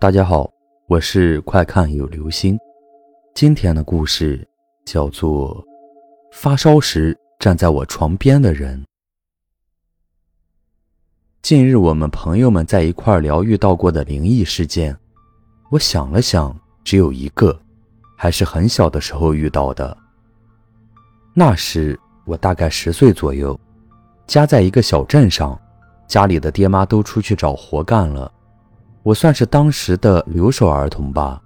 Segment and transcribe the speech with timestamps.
[0.00, 0.48] 大家好，
[0.86, 2.56] 我是快看有流星。
[3.34, 4.46] 今天的故事
[4.84, 5.60] 叫做
[6.30, 8.80] 《发烧时站在我床边的人》。
[11.42, 14.96] 近日我们朋友们在一块聊遇到过的灵异事件，
[15.68, 17.60] 我想了想，只有一个，
[18.16, 19.98] 还是很小的时候遇到的。
[21.34, 23.58] 那时我大概十岁左右，
[24.28, 25.60] 家在一个小镇上，
[26.06, 28.32] 家里的爹妈都出去找活干了。
[29.02, 31.40] 我算是当时的留守儿童吧。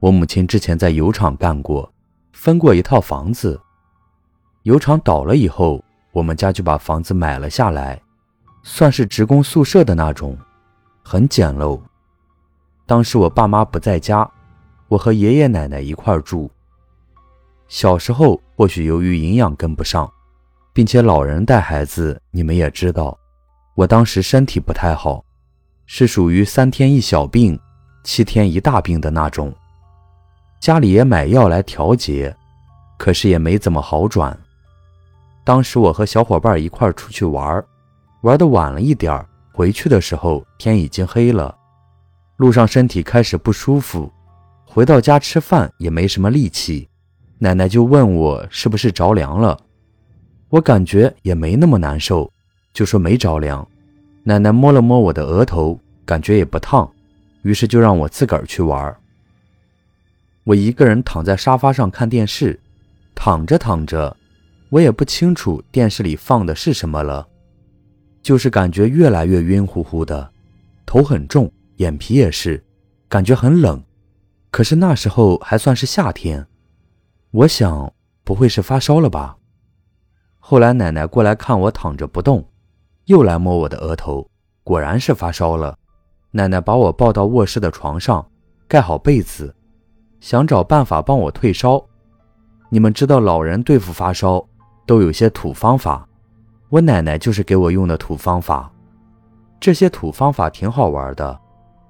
[0.00, 1.92] 我母亲之前在油厂干过，
[2.32, 3.60] 分过一套房子。
[4.62, 8.00] 油厂倒了以后，我们家就把房子买了下来，
[8.62, 10.36] 算是职工宿舍的那种，
[11.02, 11.80] 很简陋。
[12.86, 14.28] 当时我爸妈不在家，
[14.88, 16.50] 我和爷爷奶奶一块住。
[17.68, 20.08] 小时候或许由于营养跟不上，
[20.72, 23.18] 并且老人带孩子，你们也知道，
[23.74, 25.25] 我当时身体不太好。
[25.86, 27.58] 是属于三天一小病，
[28.02, 29.54] 七天一大病的那种。
[30.60, 32.34] 家里也买药来调节，
[32.98, 34.36] 可是也没怎么好转。
[35.44, 37.64] 当时我和小伙伴一块出去玩，
[38.22, 41.56] 玩的晚了一点回去的时候天已经黑了。
[42.36, 44.12] 路上身体开始不舒服，
[44.66, 46.88] 回到家吃饭也没什么力气。
[47.38, 49.56] 奶奶就问我是不是着凉了，
[50.48, 52.30] 我感觉也没那么难受，
[52.72, 53.66] 就说没着凉。
[54.24, 56.90] 奶奶摸了摸我的额头，感觉也不烫，
[57.42, 58.96] 于是就让我自个儿去玩。
[60.44, 62.58] 我一个人躺在沙发上看电视，
[63.14, 64.16] 躺着躺着，
[64.70, 67.26] 我也不清楚电视里放的是什么了，
[68.22, 70.30] 就是感觉越来越晕乎乎的，
[70.86, 72.64] 头很重，眼皮也是，
[73.08, 73.82] 感觉很冷。
[74.52, 76.46] 可是那时候还算是夏天，
[77.32, 79.36] 我想不会是发烧了吧？
[80.38, 82.48] 后来奶奶过来看我躺着不动。
[83.06, 84.28] 又来摸我的额头，
[84.64, 85.78] 果然是发烧了。
[86.36, 88.24] 奶奶把我抱到卧室的床上，
[88.68, 89.54] 盖好被子，
[90.20, 91.82] 想找办法帮我退烧。
[92.68, 94.46] 你们知道，老人对付发烧
[94.86, 96.06] 都有些土方法，
[96.68, 98.70] 我奶奶就是给我用的土方法。
[99.58, 101.40] 这些土方法挺好玩的，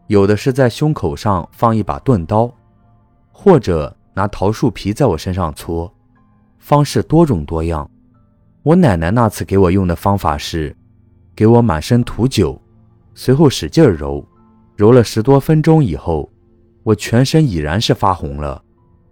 [0.06, 2.48] 有的是在胸口上放一把钝刀，
[3.32, 5.92] 或者拿桃树皮在我身上搓，
[6.60, 7.90] 方式多种多样。
[8.62, 10.74] 我奶奶那次给我用的方法是。
[11.34, 12.58] 给我满身涂酒，
[13.14, 14.26] 随后使劲揉，
[14.76, 16.30] 揉了十多分钟以后，
[16.82, 18.62] 我全身已然是发红了，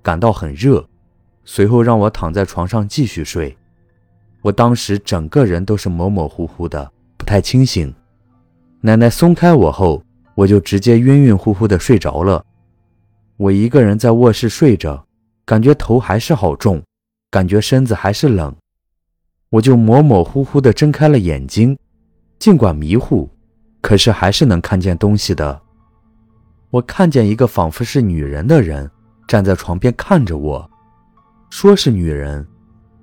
[0.02, 0.86] 感到很热。
[1.46, 3.56] 随后让我躺在床上继续睡，
[4.42, 7.92] 我当时整个人都是模模糊糊的，不太清醒。
[8.82, 10.02] 奶奶松开我后，
[10.34, 12.44] 我就直接晕晕乎乎的睡着了。
[13.36, 15.06] 我一个人在卧室睡着，
[15.44, 16.82] 感觉头还是好重，
[17.30, 18.54] 感觉身子还是冷，
[19.48, 21.76] 我就模模糊糊的睁开了眼睛。
[22.38, 23.30] 尽管迷糊，
[23.84, 25.60] 可是还是能看见东西的。
[26.70, 28.90] 我看见一个仿佛是女人的人
[29.28, 30.70] 站在床边看着我，
[31.50, 32.48] 说是女人，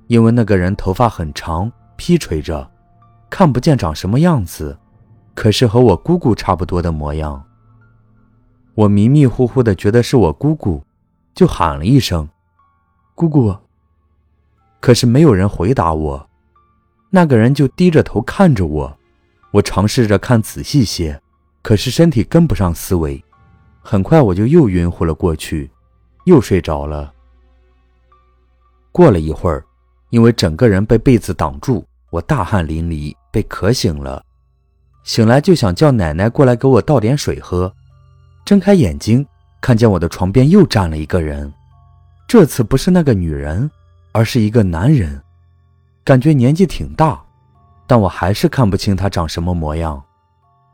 [0.08, 2.68] 因为那个人头发很长，披垂着，
[3.30, 4.76] 看不见长什么样子，
[5.36, 7.46] 可是和我姑姑差不多的模样。
[8.74, 10.84] 我迷迷糊糊的觉得是我姑姑，
[11.36, 12.28] 就喊了一声
[13.14, 13.56] “姑姑”，
[14.82, 16.28] 可是没有人回答我，
[17.12, 18.98] 那个人就低着头看着我。
[19.52, 21.22] 我尝试着看仔细些，
[21.62, 23.24] 可是身体跟不上思维，
[23.82, 25.70] 很快我就又晕乎了过去，
[26.26, 27.14] 又睡着了。
[28.92, 29.64] 过了一会儿，
[30.10, 34.24] 因为整个人被被子挡住，我大汗淋漓，被渴醒了。
[35.04, 37.74] 醒来就想叫奶奶过来给我倒点水喝。
[38.46, 39.26] 睁开眼睛，
[39.62, 41.52] 看见我的床边又站了一个人，
[42.28, 43.70] 这次不是那个女人，
[44.14, 45.22] 而是一个男人，
[46.04, 47.22] 感觉年纪挺大。
[47.92, 50.02] 但我还是看不清他长什么模样，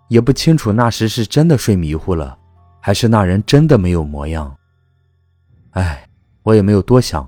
[0.07, 2.37] 也不清楚那时是真的睡迷糊了，
[2.79, 4.55] 还是那人真的没有模样。
[5.71, 6.07] 哎，
[6.43, 7.27] 我也没有多想，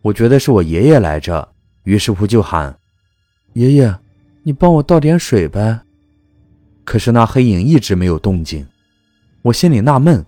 [0.00, 1.46] 我觉得是我爷爷来着，
[1.82, 2.74] 于是乎就喊
[3.52, 3.94] ：“爷爷，
[4.42, 5.80] 你帮我倒点水呗。”
[6.82, 8.66] 可是那黑影一直没有动静，
[9.42, 10.24] 我心里纳闷，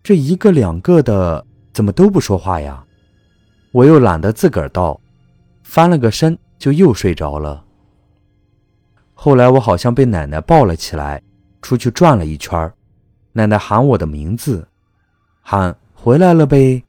[0.00, 2.84] 这一个两个的怎么都不说话呀？
[3.72, 5.00] 我又懒得自个儿倒，
[5.64, 7.64] 翻了个身就又睡着了。
[9.20, 11.20] 后来我好像被奶奶抱了起来，
[11.60, 12.72] 出去转了一圈
[13.32, 14.68] 奶奶喊我的名字，
[15.40, 16.84] 喊回来了呗。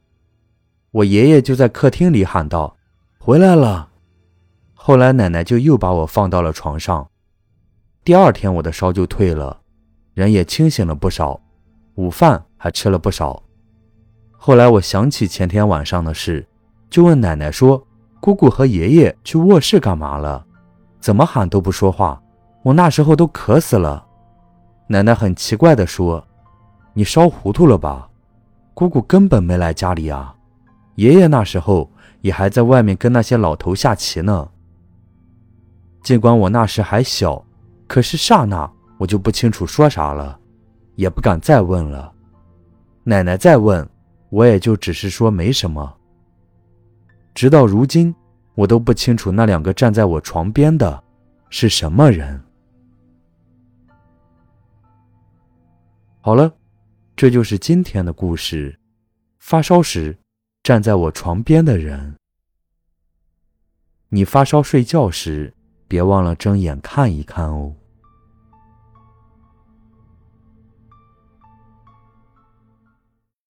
[0.91, 2.77] 我爷爷就在客厅里喊道
[3.17, 3.89] ：“回来了。”
[4.75, 7.09] 后来奶奶就又把我放到了床上。
[8.03, 9.59] 第二天我的烧就退了，
[10.13, 11.41] 人也清醒了不少，
[11.95, 13.41] 午饭还吃了不少。
[14.29, 16.45] 后来我想起前天晚上的事，
[16.91, 17.83] 就问奶奶说
[18.21, 20.45] ：“姑姑和爷爷去卧室干嘛了？”
[20.99, 22.21] 怎么喊都不说话，
[22.63, 24.05] 我那时候都渴死了。
[24.87, 26.25] 奶奶很奇怪地说
[26.93, 28.09] ：“你烧糊涂了吧？
[28.73, 30.35] 姑姑根本没来家里啊！
[30.95, 31.89] 爷爷那时候
[32.21, 34.49] 也还在外面跟那些老头下棋呢。
[36.01, 37.45] 尽管我那时还小，
[37.87, 40.39] 可是刹那我就不清楚说啥了，
[40.95, 42.11] 也不敢再问了。
[43.03, 43.87] 奶奶再问，
[44.29, 45.93] 我也就只是说没什么。
[47.33, 48.13] 直到如今，
[48.59, 51.01] 我都不清楚那两个站在我床边的
[51.49, 52.43] 是什么人。
[56.19, 56.53] 好了，
[57.15, 58.77] 这就是今天的故事。
[59.37, 60.17] 发烧时，
[60.61, 62.17] 站在我床边的人。
[64.09, 65.53] 你发烧睡觉时，
[65.87, 67.73] 别忘了睁眼看一看哦。